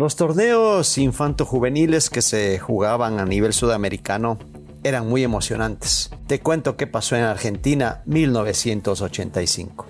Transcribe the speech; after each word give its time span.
Los 0.00 0.16
torneos 0.16 0.96
infanto-juveniles 0.96 2.08
que 2.08 2.22
se 2.22 2.58
jugaban 2.58 3.20
a 3.20 3.26
nivel 3.26 3.52
sudamericano 3.52 4.38
eran 4.82 5.06
muy 5.06 5.22
emocionantes. 5.22 6.08
Te 6.26 6.40
cuento 6.40 6.78
qué 6.78 6.86
pasó 6.86 7.16
en 7.16 7.24
Argentina 7.24 8.00
1985. 8.06 9.84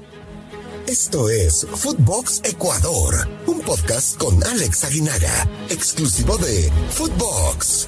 Esto 0.88 1.30
es 1.30 1.64
Footbox 1.64 2.40
Ecuador, 2.42 3.28
un 3.46 3.60
podcast 3.60 4.18
con 4.18 4.42
Alex 4.42 4.82
Aguinaga, 4.82 5.48
exclusivo 5.68 6.36
de 6.38 6.72
Footbox. 6.90 7.86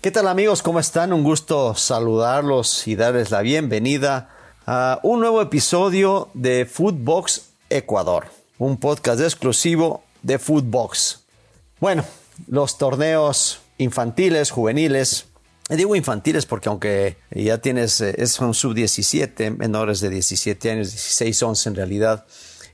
¿Qué 0.00 0.10
tal 0.10 0.26
amigos? 0.26 0.60
¿Cómo 0.60 0.80
están? 0.80 1.12
Un 1.12 1.22
gusto 1.22 1.76
saludarlos 1.76 2.88
y 2.88 2.96
darles 2.96 3.30
la 3.30 3.42
bienvenida 3.42 4.28
a 4.66 4.98
un 5.04 5.20
nuevo 5.20 5.40
episodio 5.40 6.30
de 6.34 6.66
Footbox 6.66 7.42
Ecuador, 7.70 8.26
un 8.58 8.76
podcast 8.76 9.20
exclusivo 9.20 10.02
de 10.22 10.38
Footbox. 10.38 11.20
Bueno, 11.80 12.04
los 12.46 12.78
torneos 12.78 13.60
infantiles, 13.78 14.50
juveniles, 14.50 15.26
digo 15.68 15.96
infantiles 15.96 16.46
porque 16.46 16.68
aunque 16.68 17.16
ya 17.30 17.58
tienes, 17.58 18.00
eh, 18.00 18.26
son 18.26 18.54
sub-17, 18.54 19.56
menores 19.56 20.00
de 20.00 20.10
17 20.10 20.70
años, 20.70 20.90
16, 20.90 21.42
11 21.42 21.68
en 21.68 21.74
realidad, 21.74 22.26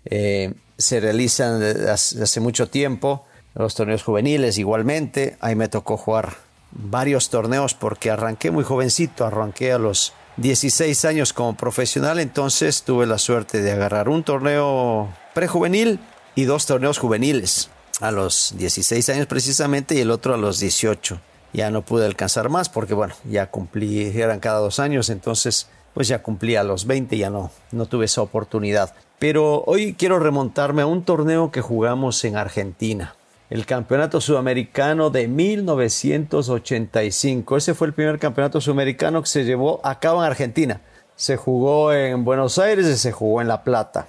eh, 0.04 0.54
se 0.76 1.00
realizan 1.00 1.62
hace 1.62 2.40
mucho 2.40 2.68
tiempo. 2.68 3.24
Los 3.54 3.74
torneos 3.74 4.02
juveniles 4.02 4.58
igualmente, 4.58 5.36
ahí 5.40 5.56
me 5.56 5.68
tocó 5.68 5.96
jugar 5.96 6.36
varios 6.70 7.30
torneos 7.30 7.74
porque 7.74 8.10
arranqué 8.10 8.50
muy 8.50 8.62
jovencito, 8.62 9.24
arranqué 9.24 9.72
a 9.72 9.78
los 9.78 10.12
16 10.36 11.04
años 11.04 11.32
como 11.32 11.56
profesional, 11.56 12.20
entonces 12.20 12.82
tuve 12.82 13.06
la 13.06 13.18
suerte 13.18 13.60
de 13.60 13.72
agarrar 13.72 14.08
un 14.08 14.22
torneo 14.22 15.08
prejuvenil 15.34 15.98
y 16.38 16.44
dos 16.44 16.66
torneos 16.66 16.98
juveniles 16.98 17.68
a 18.00 18.12
los 18.12 18.54
16 18.56 19.08
años 19.08 19.26
precisamente 19.26 19.96
y 19.96 20.00
el 20.02 20.12
otro 20.12 20.34
a 20.34 20.36
los 20.36 20.60
18. 20.60 21.20
Ya 21.52 21.72
no 21.72 21.82
pude 21.82 22.06
alcanzar 22.06 22.48
más 22.48 22.68
porque 22.68 22.94
bueno, 22.94 23.12
ya 23.28 23.50
cumplí, 23.50 24.16
eran 24.16 24.38
cada 24.38 24.60
dos 24.60 24.78
años, 24.78 25.10
entonces 25.10 25.66
pues 25.94 26.06
ya 26.06 26.22
cumplí 26.22 26.54
a 26.54 26.62
los 26.62 26.86
20, 26.86 27.18
ya 27.18 27.28
no, 27.28 27.50
no 27.72 27.86
tuve 27.86 28.04
esa 28.04 28.22
oportunidad. 28.22 28.94
Pero 29.18 29.64
hoy 29.66 29.94
quiero 29.94 30.20
remontarme 30.20 30.82
a 30.82 30.86
un 30.86 31.02
torneo 31.02 31.50
que 31.50 31.60
jugamos 31.60 32.24
en 32.24 32.36
Argentina, 32.36 33.16
el 33.50 33.66
Campeonato 33.66 34.20
Sudamericano 34.20 35.10
de 35.10 35.26
1985. 35.26 37.56
Ese 37.56 37.74
fue 37.74 37.88
el 37.88 37.94
primer 37.94 38.20
campeonato 38.20 38.60
sudamericano 38.60 39.22
que 39.22 39.28
se 39.28 39.44
llevó 39.44 39.80
a 39.82 39.98
cabo 39.98 40.22
en 40.22 40.30
Argentina. 40.30 40.82
Se 41.16 41.36
jugó 41.36 41.92
en 41.92 42.24
Buenos 42.24 42.60
Aires 42.60 42.86
y 42.86 42.96
se 42.96 43.10
jugó 43.10 43.42
en 43.42 43.48
La 43.48 43.64
Plata. 43.64 44.06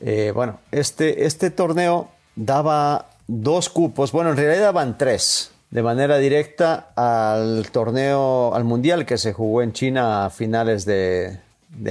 Eh, 0.00 0.32
bueno, 0.34 0.58
este, 0.72 1.26
este 1.26 1.50
torneo 1.50 2.08
daba 2.34 3.10
dos 3.26 3.68
cupos, 3.68 4.12
bueno, 4.12 4.30
en 4.30 4.36
realidad 4.36 4.62
daban 4.62 4.98
tres, 4.98 5.52
de 5.70 5.82
manera 5.82 6.18
directa 6.18 6.90
al 6.96 7.70
torneo, 7.70 8.54
al 8.54 8.64
mundial 8.64 9.06
que 9.06 9.18
se 9.18 9.32
jugó 9.32 9.62
en 9.62 9.72
China 9.72 10.24
a 10.24 10.30
finales 10.30 10.84
de, 10.84 11.38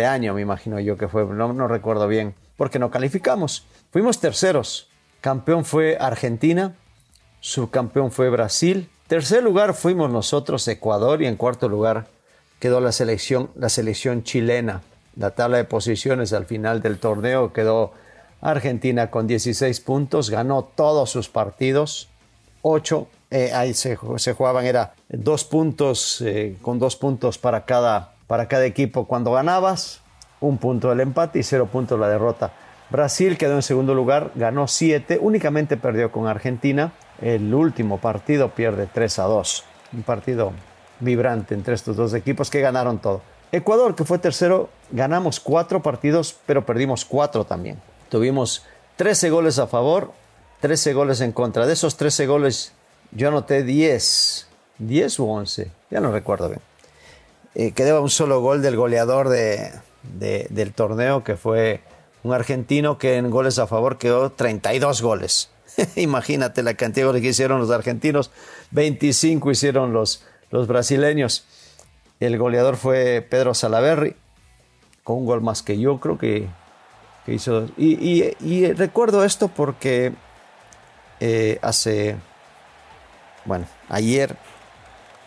año, 0.05 0.33
me 0.33 0.41
imagino 0.41 0.79
yo 0.79 0.97
que 0.97 1.07
fue, 1.07 1.25
no, 1.25 1.67
recuerdo 1.67 2.07
bien, 2.07 2.35
porque 2.57 2.79
no 2.79 2.91
calificamos. 2.91 3.66
Fuimos 3.91 4.19
terceros. 4.19 4.89
Campeón 5.21 5.66
fue 5.66 5.97
Argentina, 5.99 6.75
subcampeón 7.41 8.11
fue 8.11 8.29
Brasil, 8.29 8.89
tercer 9.07 9.44
lugar 9.44 9.73
fuimos 9.73 10.09
nosotros, 10.09 10.67
Ecuador, 10.67 11.21
y 11.21 11.27
en 11.27 11.35
cuarto 11.35 11.69
lugar 11.69 12.07
quedó 12.59 12.81
la 12.81 12.91
selección, 12.91 13.49
la 13.55 13.69
selección 13.69 14.23
chilena. 14.23 14.81
La 15.20 15.31
tabla 15.31 15.58
de 15.58 15.66
posiciones 15.66 16.31
al 16.31 16.45
final 16.45 16.81
del 16.81 16.98
torneo 16.98 17.52
quedó 17.52 17.92
Argentina 18.39 19.12
con 19.12 19.28
16 19.28 19.81
puntos, 19.81 20.30
ganó 20.30 20.64
todos 20.64 21.09
sus 21.09 21.28
partidos, 21.28 22.08
8, 22.62 23.06
eh, 23.30 23.52
ahí 23.53 23.73
se, 23.73 23.97
jugaban, 23.97 24.66
era 24.66 24.94
dos 25.09 25.44
puntos, 25.44 26.22
eh, 26.22 26.56
con 26.62 26.80
dos 26.80 26.95
puntos 26.95 27.38
para 27.38 27.66
cada, 27.66 28.14
para 28.28 28.47
cada 28.47 28.66
equipo 28.66 29.08
cuando 29.08 29.34
ganabas, 29.34 30.00
un 30.40 30.58
punto 30.58 30.88
del 30.88 31.02
empate 31.02 31.40
y 31.40 31.44
cero 31.44 31.68
puntos 31.69 32.00
la 32.00 32.08
derrota. 32.08 32.53
Brasil 32.90 33.38
quedó 33.38 33.56
en 33.56 33.62
segundo 33.62 33.94
lugar, 33.94 34.31
ganó 34.35 34.69
7, 34.69 35.19
únicamente 35.22 35.75
perdió 35.75 36.13
con 36.13 36.28
Argentina. 36.28 36.94
El 37.22 37.53
último 37.53 37.97
partido 37.97 38.52
pierde 38.52 38.88
3 38.91 39.19
a 39.19 39.24
2. 39.24 39.66
Un 39.91 40.03
partido 40.03 40.53
vibrante 41.02 41.56
entre 41.56 41.74
estos 41.74 41.97
dos 41.97 42.13
equipos 42.13 42.50
que 42.50 42.62
ganaron 42.62 43.00
todo. 43.00 43.22
Ecuador, 43.52 43.96
que 43.96 44.06
fue 44.06 44.18
tercero, 44.18 44.69
ganamos 44.91 45.39
cuatro 45.39 45.81
partidos, 45.81 46.35
pero 46.45 46.66
perdimos 46.66 47.05
cuatro 47.05 47.45
también. 47.45 47.79
Tuvimos 48.09 48.63
13 48.95 49.29
goles 49.29 49.59
a 49.59 49.67
favor, 49.67 50.11
13 50.61 50.94
goles 50.94 51.22
en 51.22 51.31
contra. 51.31 51.66
De 51.66 51.73
esos 51.73 51.97
13 51.97 52.27
goles, 52.27 52.73
yo 53.11 53.28
anoté 53.28 53.63
10, 53.63 54.47
10 54.79 55.19
u 55.19 55.29
11, 55.29 55.72
ya 55.89 55.99
no 55.99 56.11
recuerdo 56.11 56.49
bien. 56.49 56.61
Eh, 57.55 57.72
quedaba 57.72 57.99
un 58.01 58.09
solo 58.09 58.41
gol 58.41 58.61
del 58.61 58.75
goleador 58.75 59.29
de, 59.29 59.72
del 60.03 60.73
torneo, 60.73 61.23
que 61.23 61.35
fue 61.35 61.81
un 62.23 62.33
argentino 62.33 62.97
que 62.97 63.16
en 63.16 63.29
goles 63.29 63.59
a 63.59 63.67
favor 63.67 63.97
quedó 63.97 64.31
32 64.31 65.01
goles. 65.01 65.49
Imagínate 65.95 66.63
la 66.63 66.75
cantidad 66.75 67.05
de 67.05 67.07
goles 67.07 67.22
que 67.22 67.29
hicieron 67.29 67.59
los 67.59 67.72
argentinos, 67.72 68.31
25 68.72 69.51
hicieron 69.51 69.94
los, 69.94 70.23
los 70.51 70.67
brasileños. 70.67 71.45
El 72.19 72.38
goleador 72.38 72.75
fue 72.75 73.25
Pedro 73.28 73.53
Salaverri, 73.53 74.16
con 75.03 75.17
un 75.17 75.25
gol 75.25 75.41
más 75.41 75.63
que 75.63 75.79
yo, 75.79 75.99
creo 75.99 76.17
que 76.17 76.47
hizo. 77.33 77.67
Y, 77.77 78.73
recuerdo 78.73 79.23
esto 79.23 79.47
porque 79.47 80.13
eh, 81.19 81.59
hace, 81.61 82.17
bueno, 83.45 83.65
ayer 83.89 84.35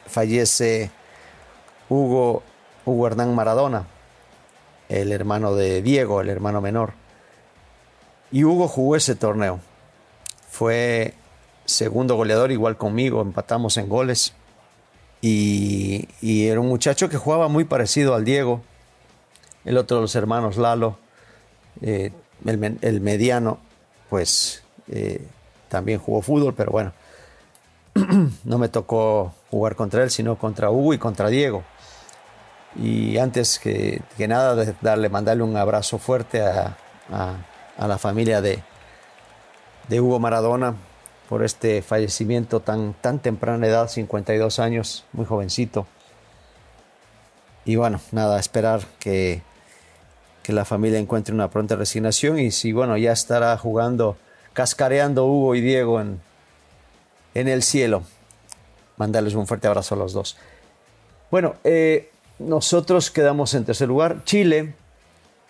fallece 0.07 0.91
Hugo, 1.89 2.43
Hugo 2.85 3.07
Hernán 3.07 3.35
Maradona, 3.35 3.87
el 4.89 5.13
hermano 5.13 5.55
de 5.55 5.83
Diego, 5.83 6.21
el 6.21 6.29
hermano 6.29 6.61
menor. 6.61 6.95
Y 8.31 8.45
Hugo 8.45 8.69
jugó 8.69 8.97
ese 8.97 9.15
torneo. 9.15 9.61
Fue 10.51 11.15
segundo 11.65 12.17
goleador, 12.17 12.51
igual 12.51 12.77
conmigo, 12.77 13.21
empatamos 13.21 13.77
en 13.77 13.89
goles. 13.89 14.35
Y, 15.21 16.09
y, 16.21 16.49
era 16.49 16.61
un 16.61 16.69
muchacho 16.69 17.09
que 17.09 17.17
jugaba 17.17 17.49
muy 17.49 17.65
parecido 17.65 18.15
al 18.15 18.25
Diego. 18.25 18.63
El 19.65 19.77
otro 19.79 19.99
de 19.99 20.01
los 20.03 20.15
hermanos 20.17 20.57
Lalo 20.57 20.99
eh, 21.81 22.13
el, 22.45 23.01
mediano, 23.01 23.59
pues 24.11 24.63
eh, 24.89 25.27
también 25.69 25.99
jugó 25.99 26.23
fútbol, 26.23 26.55
pero 26.55 26.73
bueno, 26.73 26.93
no 28.45 28.59
me 28.59 28.69
tocó 28.69 29.33
jugar 29.51 29.77
contra 29.77 30.03
él, 30.03 30.11
sino 30.11 30.37
contra 30.37 30.71
Hugo 30.71 30.95
y 30.95 30.99
contra 30.99 31.29
Diego. 31.29 31.63
Y 32.77 33.19
antes 33.19 33.59
que, 33.59 34.03
nada, 34.19 34.75
darle, 34.81 35.09
mandarle 35.09 35.43
un 35.43 35.57
abrazo 35.57 35.99
fuerte 35.99 36.41
a, 36.41 36.77
la 37.79 37.99
familia 37.99 38.41
de, 38.41 38.63
de, 39.89 40.01
Hugo 40.01 40.19
Maradona 40.19 40.75
por 41.29 41.43
este 41.45 41.83
fallecimiento 41.83 42.61
tan, 42.61 42.95
tan 42.95 43.19
temprana 43.19 43.67
edad, 43.67 43.89
52 43.89 44.59
años, 44.59 45.05
muy 45.13 45.27
jovencito. 45.27 45.87
Y 47.65 47.77
bueno, 47.77 48.01
nada, 48.11 48.41
esperar 48.41 48.83
que 48.99 49.43
que 50.43 50.53
la 50.53 50.65
familia 50.65 50.99
encuentre 50.99 51.35
una 51.35 51.51
pronta 51.51 51.77
resignación 51.77 52.39
y 52.39 52.51
si, 52.51 52.73
bueno, 52.73 52.97
ya 52.97 53.13
estará 53.13 53.57
jugando, 53.57 54.17
cascareando 54.53 55.27
Hugo 55.27 55.55
y 55.55 55.61
Diego 55.61 56.01
en, 56.01 56.21
en 57.35 57.49
el 57.49 57.63
cielo. 57.63 58.03
Mandarles 58.97 59.35
un 59.35 59.47
fuerte 59.47 59.69
abrazo 59.69 59.95
a 59.95 59.99
los 59.99 60.13
dos. 60.13 60.37
Bueno, 61.31 61.55
eh, 61.65 62.11
nosotros 62.39 63.11
quedamos 63.11 63.55
en 63.55 63.65
tercer 63.65 63.89
lugar. 63.89 64.25
Chile 64.25 64.75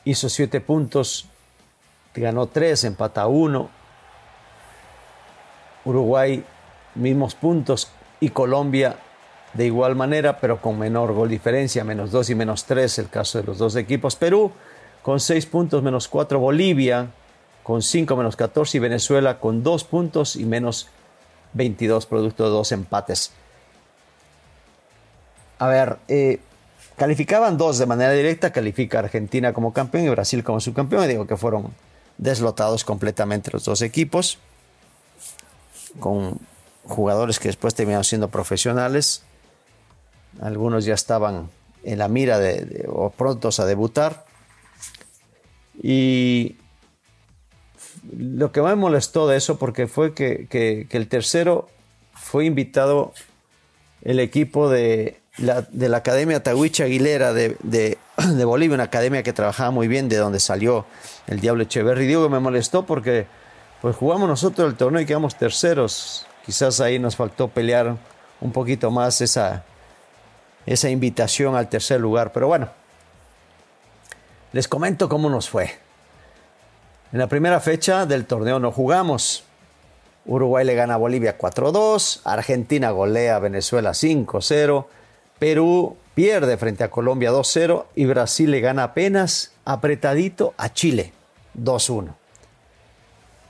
hizo 0.04 0.28
siete 0.28 0.60
puntos, 0.60 1.26
ganó 2.14 2.46
tres, 2.46 2.84
empata 2.84 3.26
uno. 3.26 3.70
Uruguay, 5.84 6.44
mismos 6.94 7.34
puntos. 7.34 7.90
Y 8.20 8.28
Colombia, 8.28 8.96
de 9.54 9.66
igual 9.66 9.96
manera, 9.96 10.38
pero 10.38 10.60
con 10.60 10.78
menor 10.78 11.12
gol 11.12 11.28
diferencia, 11.28 11.82
menos 11.82 12.12
dos 12.12 12.30
y 12.30 12.34
menos 12.34 12.64
tres, 12.64 12.98
el 12.98 13.08
caso 13.08 13.38
de 13.38 13.44
los 13.44 13.58
dos 13.58 13.74
equipos. 13.74 14.14
Perú 14.14 14.52
con 15.02 15.20
6 15.20 15.46
puntos 15.46 15.82
menos 15.82 16.08
4 16.08 16.38
Bolivia, 16.38 17.10
con 17.62 17.82
5 17.82 18.16
menos 18.16 18.36
14 18.36 18.76
y 18.76 18.80
Venezuela 18.80 19.38
con 19.38 19.62
2 19.62 19.84
puntos 19.84 20.36
y 20.36 20.44
menos 20.44 20.88
22 21.54 22.06
producto 22.06 22.44
de 22.44 22.50
dos 22.50 22.72
empates. 22.72 23.32
A 25.58 25.66
ver, 25.68 25.98
eh, 26.08 26.40
calificaban 26.96 27.56
dos 27.56 27.78
de 27.78 27.86
manera 27.86 28.12
directa, 28.12 28.52
califica 28.52 28.98
Argentina 28.98 29.52
como 29.52 29.72
campeón 29.72 30.04
y 30.04 30.08
Brasil 30.08 30.42
como 30.42 30.60
subcampeón, 30.60 31.04
y 31.04 31.08
digo 31.08 31.26
que 31.26 31.36
fueron 31.36 31.72
deslotados 32.18 32.84
completamente 32.84 33.50
los 33.52 33.64
dos 33.64 33.82
equipos, 33.82 34.38
con 36.00 36.38
jugadores 36.84 37.38
que 37.38 37.48
después 37.48 37.74
terminaron 37.74 38.04
siendo 38.04 38.28
profesionales, 38.28 39.22
algunos 40.40 40.84
ya 40.84 40.94
estaban 40.94 41.50
en 41.84 41.98
la 41.98 42.08
mira 42.08 42.38
de, 42.38 42.88
o 42.88 43.10
prontos 43.10 43.60
a 43.60 43.66
debutar, 43.66 44.24
y 45.80 46.56
lo 48.16 48.52
que 48.52 48.60
más 48.62 48.70
me 48.70 48.82
molestó 48.82 49.28
de 49.28 49.36
eso 49.36 49.58
porque 49.58 49.86
fue 49.86 50.14
que, 50.14 50.86
el 50.90 51.08
tercero 51.08 51.68
fue 52.14 52.44
invitado 52.44 53.12
el 54.02 54.18
equipo 54.20 54.68
de 54.68 55.20
la, 55.38 55.62
de 55.62 55.88
la 55.88 55.98
Academia 55.98 56.42
Tahuicha 56.42 56.84
Aguilera 56.84 57.32
de, 57.32 57.56
de, 57.62 57.98
Bolivia, 58.44 58.74
una 58.74 58.84
academia 58.84 59.22
que 59.22 59.32
trabajaba 59.32 59.70
muy 59.70 59.88
bien, 59.88 60.08
de 60.08 60.16
donde 60.16 60.40
salió 60.40 60.84
el 61.26 61.40
Diablo 61.40 61.62
Echeverry. 61.62 62.06
Digo 62.06 62.24
que 62.24 62.28
me 62.30 62.40
molestó 62.40 62.84
porque 62.84 63.26
pues 63.80 63.96
jugamos 63.96 64.28
nosotros 64.28 64.70
el 64.70 64.76
torneo 64.76 65.00
y 65.00 65.06
quedamos 65.06 65.36
terceros. 65.36 66.26
Quizás 66.44 66.80
ahí 66.80 66.98
nos 66.98 67.16
faltó 67.16 67.48
pelear 67.48 67.96
un 68.40 68.52
poquito 68.52 68.90
más 68.90 69.20
esa, 69.20 69.64
esa 70.66 70.90
invitación 70.90 71.54
al 71.54 71.68
tercer 71.68 72.00
lugar. 72.00 72.32
Pero 72.32 72.48
bueno, 72.48 72.68
les 74.52 74.68
comento 74.68 75.08
cómo 75.08 75.28
nos 75.30 75.48
fue. 75.48 75.70
En 77.12 77.18
la 77.18 77.26
primera 77.26 77.60
fecha 77.60 78.06
del 78.06 78.26
torneo 78.26 78.58
no 78.58 78.72
jugamos. 78.72 79.44
Uruguay 80.24 80.64
le 80.64 80.74
gana 80.74 80.94
a 80.94 80.98
Bolivia 80.98 81.36
4-2, 81.36 82.20
Argentina 82.24 82.90
golea 82.90 83.36
a 83.36 83.40
Venezuela 83.40 83.90
5-0, 83.90 84.86
Perú 85.38 85.96
pierde 86.14 86.56
frente 86.56 86.84
a 86.84 86.90
Colombia 86.90 87.32
2-0 87.32 87.86
y 87.96 88.04
Brasil 88.04 88.50
le 88.50 88.60
gana 88.60 88.84
apenas 88.84 89.52
apretadito 89.64 90.54
a 90.56 90.72
Chile 90.72 91.12
2-1. 91.58 92.14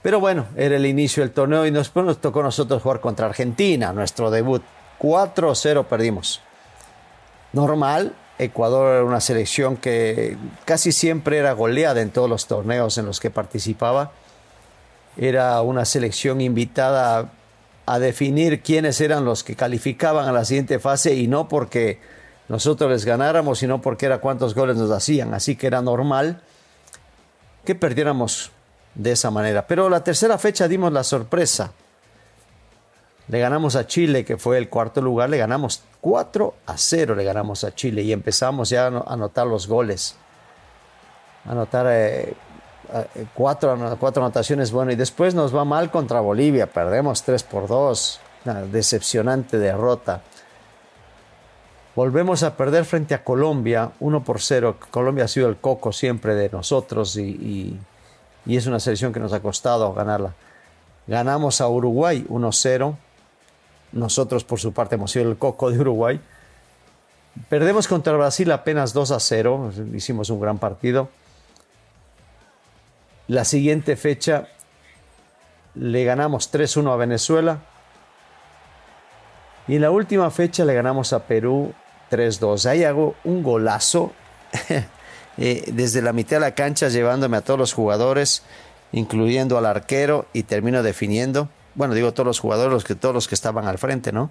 Pero 0.01 0.19
bueno, 0.19 0.47
era 0.57 0.75
el 0.75 0.85
inicio 0.85 1.23
del 1.23 1.31
torneo 1.31 1.65
y 1.65 1.71
después 1.71 2.05
nos 2.05 2.19
tocó 2.19 2.41
a 2.41 2.43
nosotros 2.43 2.81
jugar 2.81 2.99
contra 2.99 3.27
Argentina, 3.27 3.93
nuestro 3.93 4.31
debut. 4.31 4.61
4-0 4.99 5.85
perdimos. 5.85 6.41
Normal, 7.53 8.13
Ecuador 8.39 8.95
era 8.95 9.03
una 9.03 9.21
selección 9.21 9.77
que 9.77 10.37
casi 10.65 10.91
siempre 10.91 11.37
era 11.37 11.53
goleada 11.53 12.01
en 12.01 12.09
todos 12.09 12.29
los 12.29 12.47
torneos 12.47 12.97
en 12.97 13.05
los 13.05 13.19
que 13.19 13.29
participaba. 13.29 14.11
Era 15.17 15.61
una 15.61 15.85
selección 15.85 16.41
invitada 16.41 17.31
a, 17.85 17.99
definir 17.99 18.63
quiénes 18.63 18.99
eran 19.01 19.25
los 19.25 19.43
que 19.43 19.55
calificaban 19.55 20.27
a 20.27 20.31
la 20.31 20.45
siguiente 20.45 20.79
fase 20.79 21.13
y 21.13 21.27
no 21.27 21.47
porque 21.47 21.99
nosotros 22.49 22.89
les 22.89 23.05
ganáramos, 23.05 23.59
sino 23.59 23.81
porque 23.81 24.07
era 24.07 24.19
cuántos 24.19 24.55
goles 24.55 24.77
nos 24.77 24.89
hacían. 24.89 25.33
Así 25.33 25.55
que 25.55 25.67
era 25.67 25.81
normal 25.81 26.41
que 27.63 27.75
perdiéramos 27.75 28.51
de 28.95 29.11
esa 29.11 29.29
manera. 29.29 29.67
Pero 29.67 29.89
la 29.89 30.03
tercera 30.03 30.39
fecha 30.39 30.67
dimos 30.67 30.91
la 30.91 31.03
sorpresa. 31.03 31.71
Le 33.27 33.39
ganamos 33.39 33.75
a 33.75 33.87
Chile, 33.87 34.25
que 34.25 34.37
fue 34.37 34.57
el 34.57 34.69
cuarto 34.69 35.01
lugar, 35.01 35.29
le 35.29 35.37
ganamos 35.37 35.83
4 36.01 36.53
a 36.65 36.77
0, 36.77 37.15
le 37.15 37.23
ganamos 37.23 37.63
a 37.63 37.73
Chile 37.73 38.01
y 38.01 38.11
empezamos 38.11 38.69
ya 38.69 38.87
a 38.87 39.13
anotar 39.13 39.47
los 39.47 39.67
goles. 39.67 40.15
Anotar 41.45 41.87
eh, 41.89 42.33
eh, 42.93 43.25
cuatro, 43.33 43.71
anotaciones, 43.71 44.71
bueno, 44.71 44.91
y 44.91 44.95
después 44.95 45.35
nos 45.35 45.55
va 45.55 45.63
mal 45.63 45.89
contra 45.89 46.19
Bolivia, 46.19 46.67
perdemos 46.67 47.23
3 47.23 47.43
por 47.43 47.67
2, 47.67 48.19
una 48.45 48.61
decepcionante 48.63 49.57
derrota. 49.57 50.21
Volvemos 51.95 52.43
a 52.43 52.57
perder 52.57 52.85
frente 52.85 53.13
a 53.13 53.23
Colombia, 53.23 53.91
1 53.99 54.23
por 54.23 54.41
0. 54.41 54.77
Colombia 54.91 55.25
ha 55.25 55.27
sido 55.27 55.47
el 55.47 55.57
coco 55.57 55.93
siempre 55.93 56.35
de 56.35 56.49
nosotros 56.49 57.15
y, 57.17 57.79
y 58.45 58.57
es 58.57 58.65
una 58.65 58.79
selección 58.79 59.13
que 59.13 59.19
nos 59.19 59.31
ha 59.31 59.41
costado 59.41 59.93
ganarla. 59.93 60.33
Ganamos 61.07 61.61
a 61.61 61.67
Uruguay 61.67 62.25
1-0. 62.29 62.95
Nosotros, 63.93 64.43
por 64.43 64.59
su 64.59 64.73
parte, 64.73 64.95
hemos 64.95 65.11
sido 65.11 65.29
el 65.29 65.37
coco 65.37 65.71
de 65.71 65.79
Uruguay. 65.79 66.19
Perdemos 67.47 67.87
contra 67.87 68.13
Brasil 68.13 68.51
apenas 68.51 68.91
2 68.93 69.11
a 69.11 69.19
0. 69.19 69.71
Hicimos 69.93 70.29
un 70.31 70.41
gran 70.41 70.57
partido. 70.57 71.09
La 73.27 73.45
siguiente 73.45 73.95
fecha 73.95 74.47
le 75.75 76.03
ganamos 76.03 76.51
3-1 76.51 76.91
a 76.91 76.95
Venezuela. 76.95 77.59
Y 79.67 79.75
en 79.75 79.83
la 79.83 79.91
última 79.91 80.29
fecha 80.31 80.65
le 80.65 80.73
ganamos 80.73 81.13
a 81.13 81.25
Perú 81.25 81.73
3-2. 82.11 82.65
Ahí 82.65 82.83
hago 82.83 83.15
un 83.23 83.43
golazo 83.43 84.11
eh, 85.37 85.63
desde 85.71 86.01
la 86.01 86.13
mitad 86.13 86.37
de 86.37 86.41
la 86.41 86.55
cancha 86.55 86.89
llevándome 86.89 87.37
a 87.37 87.41
todos 87.41 87.59
los 87.59 87.73
jugadores, 87.73 88.43
incluyendo 88.91 89.57
al 89.57 89.67
arquero, 89.67 90.25
y 90.33 90.43
termino 90.43 90.81
definiendo 90.81 91.47
bueno, 91.75 91.93
digo 91.93 92.13
todos 92.13 92.27
los 92.27 92.39
jugadores, 92.39 92.71
los 92.71 92.83
que, 92.83 92.95
todos 92.95 93.13
los 93.13 93.27
que 93.27 93.35
estaban 93.35 93.67
al 93.67 93.77
frente, 93.77 94.11
¿no? 94.11 94.29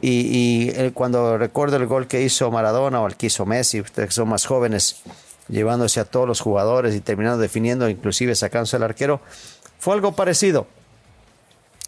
Y, 0.00 0.90
cuando 0.90 1.38
recuerdo 1.38 1.76
el 1.76 1.86
gol 1.86 2.08
que 2.08 2.22
hizo 2.22 2.50
Maradona 2.50 3.00
o 3.00 3.06
el 3.06 3.16
que 3.16 3.26
hizo 3.26 3.46
Messi, 3.46 3.80
ustedes 3.80 4.08
que 4.08 4.14
son 4.14 4.28
más 4.28 4.44
jóvenes, 4.44 5.02
llevándose 5.48 6.00
a 6.00 6.04
todos 6.04 6.26
los 6.26 6.40
jugadores 6.40 6.94
y 6.94 7.00
terminando 7.00 7.38
definiendo, 7.38 7.88
inclusive 7.88 8.34
sacándose 8.34 8.76
al 8.76 8.82
arquero, 8.82 9.20
fue 9.78 9.94
algo 9.94 10.12
parecido. 10.12 10.66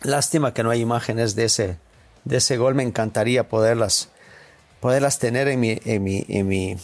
Lástima 0.02 0.54
que 0.54 0.62
no 0.62 0.70
hay 0.70 0.80
imágenes 0.80 1.34
de 1.34 1.44
ese, 1.44 1.78
de 2.24 2.36
ese 2.36 2.56
gol, 2.58 2.74
me 2.74 2.82
encantaría 2.84 3.48
poderlas, 3.48 4.10
poderlas 4.80 5.18
tener 5.18 5.48
en 5.48 5.58
mi, 5.58 5.80
en 5.84 6.04
mi, 6.04 6.24
en 6.28 6.46
mi, 6.46 6.76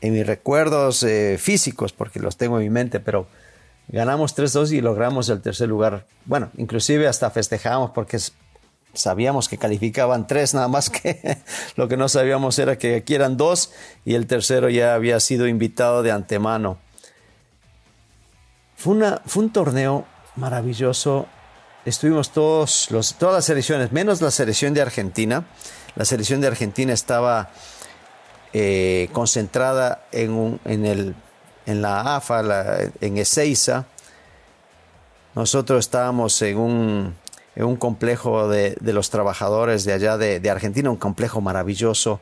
en 0.00 0.12
mis 0.12 0.26
recuerdos 0.26 1.02
eh, 1.02 1.38
físicos, 1.38 1.92
porque 1.92 2.20
los 2.20 2.36
tengo 2.36 2.58
en 2.58 2.64
mi 2.64 2.70
mente, 2.70 3.00
pero 3.00 3.26
Ganamos 3.88 4.36
3-2 4.36 4.72
y 4.72 4.80
logramos 4.80 5.28
el 5.30 5.40
tercer 5.40 5.68
lugar. 5.68 6.06
Bueno, 6.26 6.50
inclusive 6.58 7.08
hasta 7.08 7.30
festejamos 7.30 7.90
porque 7.90 8.18
sabíamos 8.92 9.48
que 9.48 9.56
calificaban 9.56 10.26
tres, 10.26 10.54
nada 10.54 10.68
más 10.68 10.90
que 10.90 11.38
lo 11.76 11.88
que 11.88 11.96
no 11.96 12.08
sabíamos 12.08 12.58
era 12.58 12.76
que 12.76 12.96
aquí 12.96 13.14
eran 13.14 13.36
dos 13.36 13.72
y 14.04 14.14
el 14.14 14.26
tercero 14.26 14.68
ya 14.68 14.94
había 14.94 15.20
sido 15.20 15.46
invitado 15.46 16.02
de 16.02 16.12
antemano. 16.12 16.78
Fue, 18.76 18.94
una, 18.94 19.22
fue 19.26 19.44
un 19.44 19.52
torneo 19.52 20.06
maravilloso. 20.36 21.26
Estuvimos 21.84 22.30
todos, 22.30 22.90
los, 22.90 23.14
todas 23.14 23.36
las 23.36 23.44
selecciones, 23.46 23.90
menos 23.92 24.20
la 24.20 24.30
selección 24.30 24.74
de 24.74 24.82
Argentina. 24.82 25.46
La 25.96 26.04
selección 26.04 26.40
de 26.40 26.46
Argentina 26.48 26.92
estaba 26.92 27.50
eh, 28.52 29.08
concentrada 29.12 30.06
en, 30.12 30.30
un, 30.30 30.60
en 30.64 30.84
el 30.84 31.14
en 31.68 31.82
la 31.82 32.16
AFA, 32.16 32.40
en 33.02 33.18
Ezeiza. 33.18 33.84
Nosotros 35.34 35.80
estábamos 35.80 36.40
en 36.40 36.56
un, 36.56 37.14
en 37.54 37.64
un 37.64 37.76
complejo 37.76 38.48
de, 38.48 38.74
los 38.80 39.10
trabajadores 39.10 39.84
de 39.84 39.92
allá 39.92 40.16
de, 40.16 40.50
Argentina, 40.50 40.88
un 40.88 40.96
complejo 40.96 41.42
maravilloso. 41.42 42.20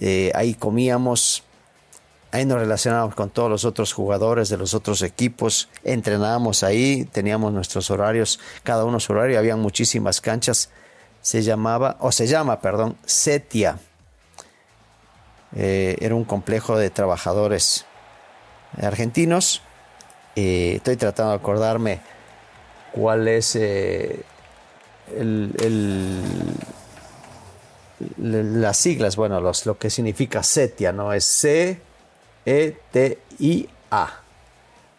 Eh, 0.00 0.32
ahí 0.34 0.54
comíamos, 0.54 1.44
ahí 2.32 2.44
nos 2.46 2.58
relacionábamos 2.58 3.14
con 3.14 3.30
todos 3.30 3.48
los 3.48 3.64
otros 3.64 3.92
jugadores 3.92 4.48
de 4.48 4.56
los 4.56 4.74
otros 4.74 5.02
equipos, 5.02 5.68
entrenábamos 5.84 6.64
ahí, 6.64 7.04
teníamos 7.12 7.52
nuestros 7.52 7.92
horarios, 7.92 8.40
cada 8.64 8.84
uno 8.84 8.98
su 8.98 9.12
horario, 9.12 9.38
había 9.38 9.54
muchísimas 9.54 10.20
canchas. 10.20 10.70
Se 11.20 11.42
llamaba, 11.42 11.96
o 12.00 12.10
se 12.10 12.26
llama, 12.26 12.60
perdón, 12.60 12.96
Setia. 13.06 13.78
Eh, 15.54 15.96
era 16.00 16.16
un 16.16 16.24
complejo 16.24 16.76
de 16.76 16.90
trabajadores 16.90 17.86
argentinos. 18.80 19.62
Eh, 20.36 20.74
estoy 20.76 20.96
tratando 20.96 21.32
de 21.32 21.38
acordarme 21.38 22.00
cuál 22.92 23.26
es 23.28 23.56
eh, 23.56 24.22
las 28.18 28.76
siglas, 28.76 29.16
bueno, 29.16 29.40
los, 29.40 29.66
lo 29.66 29.78
que 29.78 29.90
significa 29.90 30.42
SETIA, 30.42 30.92
¿no? 30.92 31.12
Es 31.12 31.24
C-E-T-I-A. 31.24 31.78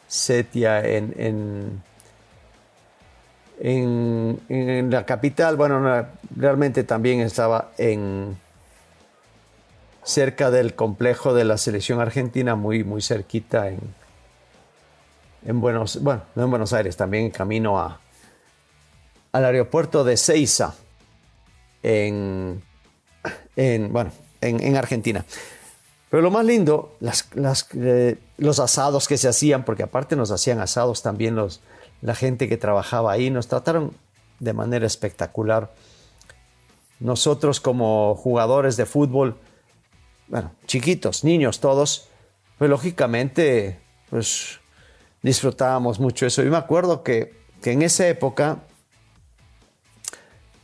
SETIA 0.08 0.86
en, 0.88 1.14
en, 1.18 1.84
en, 3.60 4.40
en, 4.50 4.92
la 4.92 5.06
capital, 5.06 5.56
bueno, 5.56 6.08
realmente 6.36 6.84
también 6.84 7.22
estaba 7.22 7.72
en 7.78 8.38
cerca 10.04 10.52
del 10.52 10.76
complejo 10.76 11.34
de 11.34 11.46
la 11.46 11.58
selección 11.58 12.00
argentina, 12.00 12.56
muy, 12.56 12.84
muy 12.84 13.02
cerquita 13.02 13.70
en, 13.70 13.80
en 15.46 15.62
Buenos, 15.62 16.02
bueno, 16.02 16.24
no 16.36 16.44
en 16.44 16.50
Buenos 16.50 16.74
Aires, 16.74 16.98
también 16.98 17.26
en 17.26 17.32
camino 17.32 17.80
a, 17.80 18.00
al 19.32 19.46
aeropuerto 19.46 20.04
de 20.04 20.18
Ceiza, 20.18 20.76
en, 21.84 22.62
en 23.56 23.94
bueno, 23.94 24.12
en, 24.42 24.76
Argentina. 24.76 25.26
Pero 26.10 26.24
lo 26.24 26.32
más 26.32 26.46
lindo, 26.46 26.96
las, 27.00 27.30
eh, 27.76 28.18
los 28.38 28.60
asados 28.60 29.08
que 29.08 29.18
se 29.18 29.28
hacían, 29.28 29.64
porque 29.64 29.84
aparte 29.84 30.16
nos 30.16 30.32
hacían 30.32 30.60
asados 30.60 31.04
también 31.04 31.36
los, 31.36 31.62
la 32.02 32.16
gente 32.16 32.50
que 32.50 32.58
trabajaba 32.58 33.12
ahí, 33.12 33.30
nos 33.30 33.48
trataron 33.48 33.94
de 34.40 34.54
manera 34.54 34.88
espectacular. 34.88 35.72
Nosotros 37.00 37.60
como 37.60 38.16
jugadores 38.16 38.76
de 38.76 38.86
fútbol, 38.86 39.38
bueno, 40.30 40.52
chiquitos, 40.66 41.24
niños 41.24 41.60
todos, 41.60 42.08
pues 42.58 42.70
lógicamente, 42.70 43.80
pues 44.10 44.60
disfrutábamos 45.22 46.00
mucho 46.00 46.26
eso. 46.26 46.44
Y 46.44 46.50
me 46.50 46.58
acuerdo 46.58 47.04
que, 47.04 47.34
en 47.64 47.82
esa 47.82 48.08
época, 48.08 48.60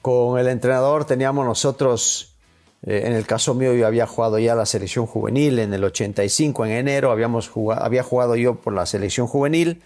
con 0.01 0.39
el 0.39 0.47
entrenador 0.47 1.05
teníamos 1.05 1.45
nosotros, 1.45 2.35
eh, 2.83 3.03
en 3.05 3.13
el 3.13 3.25
caso 3.25 3.55
mío 3.55 3.73
yo 3.73 3.87
había 3.87 4.05
jugado 4.05 4.37
ya 4.37 4.53
la 4.55 4.65
selección 4.65 5.07
juvenil 5.07 5.59
en 5.59 5.73
el 5.73 5.83
85, 5.83 6.65
en 6.65 6.71
enero 6.73 7.11
habíamos 7.11 7.49
jugado, 7.49 7.83
había 7.83 8.03
jugado 8.03 8.35
yo 8.35 8.55
por 8.55 8.73
la 8.73 8.85
selección 8.85 9.25
juvenil 9.25 9.81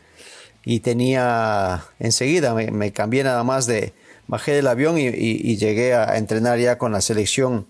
y 0.66 0.82
tenía 0.82 1.86
enseguida, 2.00 2.54
me, 2.54 2.92
cambié 2.92 3.24
nada 3.24 3.44
más 3.46 3.66
de, 3.66 3.94
bajé 4.28 4.52
del 4.52 4.68
avión 4.68 4.98
y, 4.98 5.56
llegué 5.56 5.94
a 5.94 6.18
entrenar 6.18 6.60
ya 6.60 6.78
con 6.78 6.92
la 6.92 7.00
selección 7.00 7.68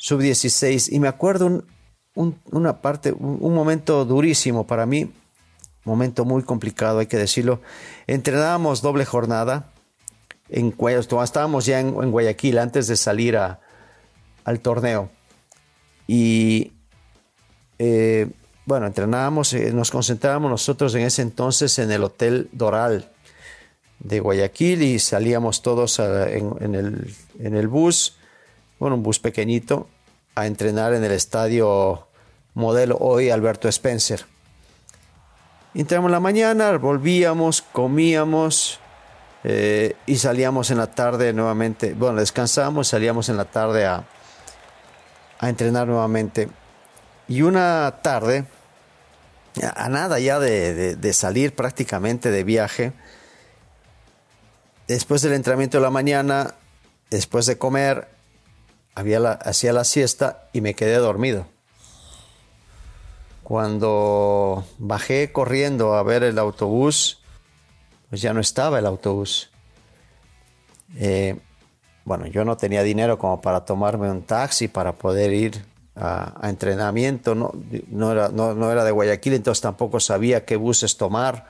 sub-16 0.00 0.92
y 0.92 0.98
me 0.98 1.08
acuerdo 1.08 1.62
una 2.14 2.80
parte, 2.80 3.12
un, 3.12 3.54
momento 3.54 4.06
durísimo 4.06 4.66
para 4.66 4.86
mí, 4.86 5.12
momento 5.84 6.24
muy 6.24 6.42
complicado, 6.42 7.00
hay 7.00 7.06
que 7.06 7.18
decirlo. 7.18 7.60
Entrenábamos 8.06 8.80
doble 8.80 9.04
jornada 9.04 9.72
en 10.48 10.74
estábamos 11.22 11.66
ya 11.66 11.80
en, 11.80 12.10
Guayaquil 12.10 12.58
antes 12.58 12.86
de 12.86 12.96
salir 12.96 13.36
al 13.36 14.60
torneo. 14.60 15.10
Y 16.06 16.72
eh, 17.78 18.26
bueno, 18.64 18.86
entrenábamos, 18.86 19.52
eh, 19.52 19.70
nos 19.72 19.90
concentrábamos 19.90 20.50
nosotros 20.50 20.94
en 20.94 21.02
ese 21.02 21.20
entonces 21.20 21.78
en 21.78 21.92
el 21.92 22.02
Hotel 22.02 22.48
Doral 22.52 23.12
de 23.98 24.18
Guayaquil 24.18 24.82
y 24.82 24.98
salíamos 24.98 25.60
todos 25.60 25.98
en, 25.98 26.74
el, 26.74 27.14
en 27.38 27.54
el 27.54 27.68
bus, 27.68 28.16
bueno, 28.80 28.96
un 28.96 29.04
bus 29.04 29.20
pequeñito, 29.20 29.88
a 30.34 30.46
entrenar 30.46 30.94
en 30.94 31.04
el 31.04 31.12
estadio 31.12 32.08
modelo 32.54 32.96
hoy 32.98 33.30
Alberto 33.30 33.68
Spencer. 33.68 34.24
Entramos 35.74 36.08
en 36.08 36.12
la 36.12 36.20
mañana, 36.20 36.76
volvíamos, 36.78 37.62
comíamos 37.62 38.80
eh, 39.44 39.94
y 40.06 40.16
salíamos 40.16 40.70
en 40.70 40.78
la 40.78 40.88
tarde 40.88 41.32
nuevamente. 41.32 41.94
Bueno, 41.94 42.18
descansábamos, 42.18 42.88
salíamos 42.88 43.28
en 43.28 43.36
la 43.36 43.44
tarde 43.44 43.86
a, 43.86 44.04
a 45.38 45.48
entrenar 45.48 45.86
nuevamente. 45.86 46.48
Y 47.28 47.42
una 47.42 48.00
tarde, 48.02 48.46
a 49.76 49.88
nada 49.88 50.18
ya 50.18 50.38
de, 50.38 51.12
salir 51.12 51.54
prácticamente 51.54 52.30
de 52.30 52.44
viaje, 52.44 52.92
después 54.88 55.22
del 55.22 55.34
entrenamiento 55.34 55.78
de 55.78 55.82
la 55.82 55.90
mañana, 55.90 56.54
después 57.10 57.46
de 57.46 57.58
comer, 57.58 58.08
hacía 59.00 59.72
la 59.72 59.84
siesta 59.84 60.48
y 60.52 60.60
me 60.60 60.74
quedé 60.74 60.96
dormido. 60.96 61.46
Cuando 63.42 64.64
bajé 64.78 65.32
corriendo 65.32 65.94
a 65.94 66.02
ver 66.02 66.22
el 66.22 66.38
autobús, 66.38 67.20
pues 68.08 68.22
ya 68.22 68.32
no 68.32 68.40
estaba 68.40 68.78
el 68.78 68.86
autobús. 68.86 69.50
Eh, 70.96 71.36
bueno, 72.04 72.26
yo 72.26 72.44
no 72.44 72.56
tenía 72.56 72.82
dinero 72.82 73.18
como 73.18 73.40
para 73.40 73.64
tomarme 73.64 74.10
un 74.10 74.22
taxi 74.22 74.68
para 74.68 74.92
poder 74.92 75.32
ir 75.32 75.64
a, 75.96 76.48
entrenamiento. 76.48 77.34
No, 77.34 77.52
no, 77.88 78.12
era, 78.12 78.28
no, 78.28 78.70
era 78.70 78.84
de 78.84 78.90
Guayaquil, 78.90 79.34
entonces 79.34 79.62
tampoco 79.62 80.00
sabía 80.00 80.44
qué 80.44 80.56
buses 80.56 80.96
tomar. 80.96 81.46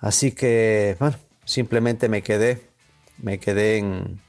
Así 0.00 0.32
que, 0.32 0.96
bueno, 0.98 1.16
simplemente 1.44 2.08
me 2.08 2.22
quedé, 2.22 2.68
me 3.18 3.38
quedé 3.38 3.78
en, 3.78 4.20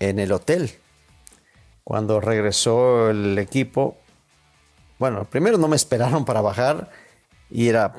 en 0.00 0.18
el 0.18 0.32
hotel. 0.32 0.72
Cuando 1.82 2.20
regresó 2.20 3.10
el 3.10 3.38
equipo, 3.38 3.96
bueno, 4.98 5.24
primero 5.24 5.58
no 5.58 5.68
me 5.68 5.76
esperaron 5.76 6.24
para 6.24 6.40
bajar 6.40 6.90
y 7.50 7.68
era, 7.68 7.94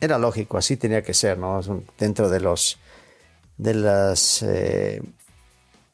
era 0.00 0.18
lógico, 0.18 0.58
así 0.58 0.76
tenía 0.76 1.02
que 1.02 1.14
ser, 1.14 1.38
¿no? 1.38 1.60
Dentro 1.98 2.28
de 2.28 2.40
los 2.40 2.78
de 3.56 3.74
las 3.74 4.42
eh, 4.42 5.02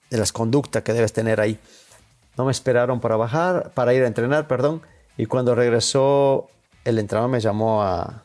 de 0.08 0.16
las 0.16 0.32
conductas 0.32 0.82
que 0.82 0.92
debes 0.92 1.12
tener 1.12 1.40
ahí. 1.40 1.58
No 2.36 2.44
me 2.44 2.52
esperaron 2.52 3.00
para 3.00 3.16
bajar, 3.16 3.72
para 3.74 3.92
ir 3.92 4.04
a 4.04 4.06
entrenar, 4.06 4.46
perdón, 4.46 4.80
y 5.16 5.26
cuando 5.26 5.54
regresó 5.54 6.48
el 6.84 6.98
entrenador 6.98 7.30
me 7.30 7.40
llamó 7.40 7.82
a, 7.82 8.24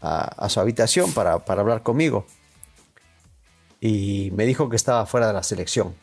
a, 0.00 0.48
su 0.48 0.58
habitación 0.58 1.12
para, 1.12 1.44
para 1.44 1.60
hablar 1.60 1.82
conmigo 1.82 2.26
y 3.80 4.30
me 4.34 4.46
dijo 4.46 4.68
que 4.68 4.76
estaba 4.76 5.06
fuera 5.06 5.28
de 5.28 5.32
la 5.32 5.42
selección 5.42 5.94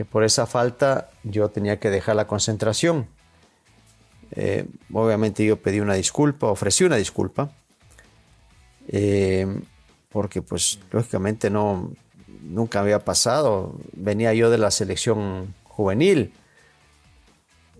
que 0.00 0.04
por 0.06 0.24
esa 0.24 0.46
falta 0.46 1.10
yo 1.24 1.50
tenía 1.50 1.78
que 1.78 1.90
dejar 1.90 2.16
la 2.16 2.26
concentración. 2.26 3.06
Eh, 4.30 4.66
obviamente 4.92 5.44
yo 5.44 5.60
pedí 5.60 5.80
una 5.80 5.92
disculpa, 5.92 6.46
ofrecí 6.46 6.84
una 6.84 6.96
disculpa, 6.96 7.50
eh, 8.88 9.46
porque 10.08 10.40
pues 10.40 10.78
lógicamente 10.90 11.50
no, 11.50 11.92
nunca 12.42 12.80
había 12.80 13.00
pasado. 13.00 13.74
Venía 13.92 14.32
yo 14.32 14.50
de 14.50 14.58
la 14.58 14.70
selección 14.70 15.54
juvenil, 15.64 16.32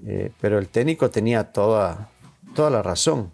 eh, 0.05 0.33
pero 0.41 0.59
el 0.59 0.69
técnico 0.69 1.11
tenía 1.11 1.53
toda, 1.53 2.11
toda 2.55 2.71
la 2.71 2.83
razón. 2.83 3.33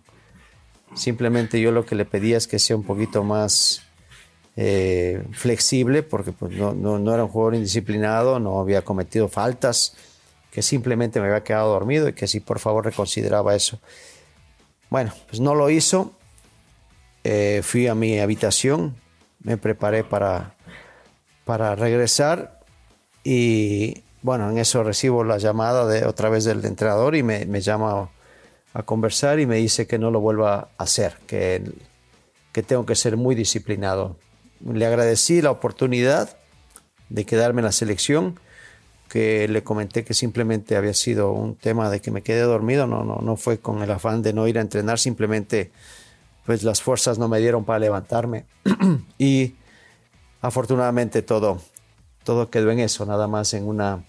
Simplemente 0.94 1.60
yo 1.60 1.72
lo 1.72 1.84
que 1.84 1.94
le 1.94 2.04
pedía 2.04 2.36
es 2.36 2.46
que 2.46 2.58
sea 2.58 2.76
un 2.76 2.84
poquito 2.84 3.24
más 3.24 3.85
eh, 4.56 5.22
flexible 5.32 6.02
porque 6.02 6.32
pues, 6.32 6.52
no, 6.56 6.72
no, 6.74 7.14
era 7.14 7.24
un 7.24 7.30
jugador 7.30 7.56
indisciplinado, 7.56 8.40
no 8.40 8.58
había 8.58 8.82
cometido 8.82 9.28
faltas, 9.28 9.94
que 10.50 10.62
simplemente 10.62 11.20
me 11.20 11.26
había 11.26 11.44
quedado 11.44 11.72
dormido 11.72 12.08
y 12.08 12.14
que 12.14 12.26
si 12.26 12.40
por 12.40 12.58
favor 12.58 12.86
reconsideraba 12.86 13.54
eso. 13.54 13.78
Bueno, 14.88 15.12
pues 15.28 15.40
no 15.40 15.54
lo 15.54 15.68
hizo. 15.68 16.12
Eh, 17.24 17.60
fui 17.62 17.86
a 17.86 17.94
mi 17.94 18.18
habitación, 18.18 18.96
me 19.42 19.58
preparé 19.58 20.04
para, 20.04 20.54
para 21.44 21.74
regresar 21.74 22.60
y 23.24 24.04
bueno, 24.22 24.50
en 24.50 24.58
eso 24.58 24.82
recibo 24.82 25.24
la 25.24 25.36
llamada 25.36 25.86
de 25.86 26.06
otra 26.06 26.30
vez 26.30 26.44
del 26.44 26.64
entrenador 26.64 27.14
y 27.14 27.22
me, 27.22 27.44
me 27.44 27.60
llama 27.60 28.10
a 28.72 28.82
conversar 28.84 29.40
y 29.40 29.46
me 29.46 29.56
dice 29.56 29.86
que 29.86 29.98
no 29.98 30.10
lo 30.10 30.20
vuelva 30.20 30.68
a 30.78 30.82
hacer, 30.82 31.18
que, 31.26 31.62
que 32.52 32.62
tengo 32.62 32.86
que 32.86 32.94
ser 32.94 33.16
muy 33.16 33.34
disciplinado 33.34 34.16
le 34.64 34.86
agradecí 34.86 35.42
la 35.42 35.50
oportunidad 35.50 36.36
de 37.08 37.24
quedarme 37.24 37.60
en 37.60 37.66
la 37.66 37.72
selección, 37.72 38.38
que 39.08 39.46
le 39.48 39.62
comenté 39.62 40.04
que 40.04 40.14
simplemente 40.14 40.76
había 40.76 40.94
sido 40.94 41.32
un 41.32 41.54
tema 41.54 41.90
de 41.90 42.00
que 42.00 42.10
me 42.10 42.22
quedé 42.22 42.40
dormido, 42.40 42.86
no, 42.86 43.04
no, 43.04 43.20
no 43.22 43.36
fue 43.36 43.58
con 43.58 43.82
el 43.82 43.90
afán 43.90 44.22
de 44.22 44.32
no 44.32 44.48
ir 44.48 44.58
a 44.58 44.60
entrenar, 44.60 44.98
simplemente 44.98 45.70
pues 46.44 46.62
las 46.62 46.82
fuerzas 46.82 47.18
no 47.18 47.28
me 47.28 47.40
dieron 47.40 47.64
para 47.64 47.78
levantarme. 47.78 48.46
Y 49.18 49.54
afortunadamente 50.40 51.22
todo, 51.22 51.60
todo 52.24 52.50
quedó 52.50 52.70
en 52.70 52.80
eso, 52.80 53.06
nada 53.06 53.26
más 53.26 53.54
en 53.54 53.66
una 53.66 54.04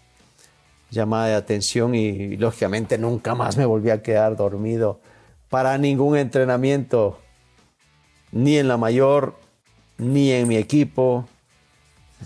llamada 0.89 1.27
de 1.27 1.36
atención 1.36 1.96
y 1.96 2.38
lógicamente 2.38 2.98
nunca 2.98 3.36
más 3.36 3.58
me 3.58 3.66
volví 3.66 3.89
a 3.89 4.01
quedar 4.01 4.36
dormido 4.36 5.00
para 5.50 5.77
ningún 5.77 6.18
entrenamiento, 6.18 7.20
ni 8.32 8.58
en 8.58 8.68
la 8.68 8.77
mayor 8.77 9.36
ni 9.98 10.32
en 10.32 10.48
mi 10.48 10.58
equipo, 10.58 11.27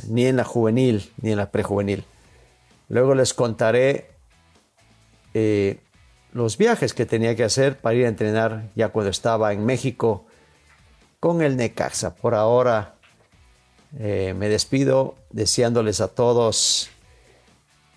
ni 0.07 0.25
en 0.25 0.37
la 0.37 0.43
juvenil, 0.43 1.11
ni 1.21 1.31
en 1.31 1.37
la 1.37 1.51
prejuvenil. 1.51 2.05
Luego 2.89 3.15
les 3.15 3.33
contaré 3.33 4.11
eh, 5.33 5.79
los 6.33 6.57
viajes 6.57 6.93
que 6.93 7.05
tenía 7.05 7.35
que 7.35 7.43
hacer 7.43 7.77
para 7.79 7.95
ir 7.95 8.05
a 8.05 8.09
entrenar 8.09 8.69
ya 8.75 8.89
cuando 8.89 9.09
estaba 9.09 9.53
en 9.53 9.65
México 9.65 10.25
con 11.19 11.41
el 11.41 11.57
Necaxa. 11.57 12.15
Por 12.15 12.35
ahora 12.35 12.95
eh, 13.97 14.33
me 14.37 14.49
despido 14.49 15.15
deseándoles 15.29 16.01
a 16.01 16.09
todos 16.09 16.89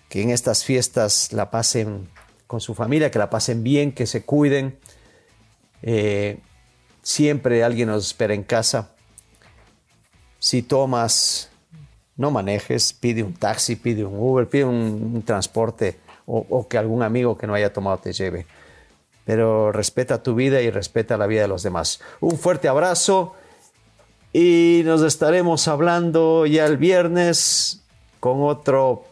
que 0.09 0.21
en 0.21 0.29
estas 0.29 0.63
fiestas 0.63 1.33
la 1.33 1.51
pasen 1.51 2.09
con 2.47 2.61
su 2.61 2.73
familia, 2.75 3.11
que 3.11 3.19
la 3.19 3.29
pasen 3.29 3.63
bien, 3.63 3.91
que 3.91 4.05
se 4.05 4.23
cuiden. 4.23 4.77
Eh, 5.81 6.39
siempre 7.01 7.63
alguien 7.63 7.89
nos 7.89 8.07
espera 8.07 8.33
en 8.33 8.43
casa 8.43 8.94
si 10.45 10.61
tomas, 10.61 11.49
no 12.17 12.29
manejes, 12.29 12.93
pide 12.93 13.23
un 13.23 13.33
taxi, 13.33 13.75
pide 13.75 14.05
un 14.05 14.13
Uber, 14.15 14.47
pide 14.47 14.65
un, 14.65 15.23
transporte 15.25 15.97
o, 16.27 16.67
que 16.67 16.77
algún 16.77 17.01
amigo 17.01 17.35
que 17.35 17.47
no 17.47 17.55
haya 17.55 17.73
tomado 17.73 17.97
te 17.97 18.13
lleve. 18.13 18.45
Pero 19.25 19.71
respeta 19.71 20.21
tu 20.21 20.35
vida 20.35 20.61
y 20.61 20.69
respeta 20.69 21.17
la 21.17 21.25
vida 21.25 21.41
de 21.41 21.47
los 21.47 21.63
demás. 21.63 21.99
Un 22.19 22.37
fuerte 22.37 22.67
abrazo 22.67 23.33
y 24.33 24.83
nos 24.85 25.01
estaremos 25.01 25.67
hablando 25.67 26.45
ya 26.45 26.67
el 26.67 26.77
viernes 26.77 27.81
con 28.19 28.43
otro, 28.43 29.05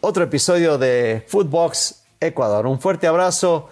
otro 0.00 0.22
episodio 0.22 0.78
de 0.78 1.24
Footbox 1.26 2.04
Ecuador. 2.20 2.68
Un 2.68 2.78
fuerte 2.78 3.08
abrazo, 3.08 3.68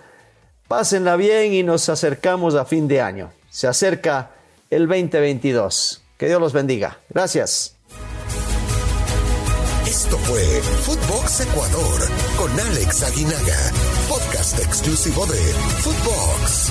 pásenla 0.67 1.15
bien 1.15 1.53
y 1.53 1.63
nos 1.63 1.89
acercamos 1.89 2.57
a 2.57 2.65
fin 2.65 2.89
de 2.89 3.01
año. 3.01 3.31
Se 3.49 3.69
acerca 3.69 4.33
el 4.71 4.89
2022. 4.89 6.01
Que 6.19 6.27
Dios 6.27 6.41
los 6.41 6.53
bendiga. 6.53 6.99
Gracias. 7.09 7.77
Esto 9.87 10.19
fue 10.19 10.41
Footbox 10.83 11.41
Ecuador 11.41 12.01
con 12.37 12.61
Alex 12.61 13.03
Aguinaga, 13.05 13.73
podcast 14.09 14.59
exclusivo 14.59 15.25
de 15.27 15.37
Footbox. 15.83 16.71